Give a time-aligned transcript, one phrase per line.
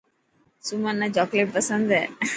[0.65, 2.03] سمن نا چاڪليٽ پسند هي